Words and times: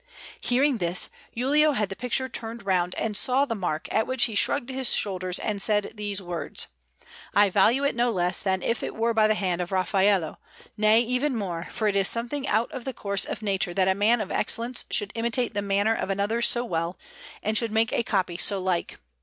Hearing 0.39 0.79
this, 0.79 1.09
Giulio 1.37 1.73
had 1.73 1.89
the 1.89 1.95
picture 1.95 2.27
turned 2.27 2.65
round, 2.65 2.95
and 2.95 3.15
saw 3.15 3.45
the 3.45 3.53
mark; 3.53 3.87
at 3.93 4.07
which 4.07 4.23
he 4.23 4.33
shrugged 4.33 4.71
his 4.71 4.95
shoulders 4.95 5.37
and 5.37 5.61
said 5.61 5.91
these 5.93 6.19
words, 6.23 6.65
"I 7.35 7.51
value 7.51 7.83
it 7.83 7.93
no 7.95 8.09
less 8.09 8.41
than 8.41 8.63
if 8.63 8.81
it 8.81 8.95
were 8.95 9.13
by 9.13 9.27
the 9.27 9.35
hand 9.35 9.61
of 9.61 9.71
Raffaello 9.71 10.39
nay, 10.75 11.01
even 11.01 11.35
more, 11.35 11.67
for 11.69 11.87
it 11.87 11.95
is 11.95 12.07
something 12.07 12.47
out 12.47 12.71
of 12.71 12.83
the 12.83 12.93
course 12.93 13.25
of 13.25 13.43
nature 13.43 13.75
that 13.75 13.87
a 13.87 13.93
man 13.93 14.21
of 14.21 14.31
excellence 14.31 14.85
should 14.89 15.11
imitate 15.13 15.53
the 15.53 15.61
manner 15.61 15.93
of 15.93 16.09
another 16.09 16.41
so 16.41 16.65
well, 16.65 16.97
and 17.43 17.55
should 17.55 17.71
make 17.71 17.93
a 17.93 18.01
copy 18.01 18.37
so 18.37 18.59
like. 18.59 18.97